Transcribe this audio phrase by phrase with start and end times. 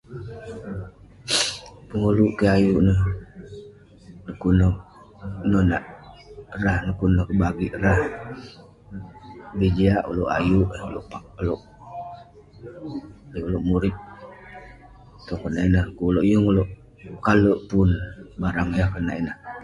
[1.89, 2.99] Pengoluk kik ayuk neh,
[4.25, 4.73] dekuk neh
[5.49, 5.83] nonak
[6.63, 7.99] rah dekuk neh kebagik rah.
[9.53, 11.61] Lobih jiak ulouk ayuk eh, ulouk pa- ayuk
[13.47, 13.95] ulouk murip.
[15.67, 16.69] dekuk yeng ulouk
[17.25, 17.89] kalek pun
[18.41, 19.35] barang yak konak ineh.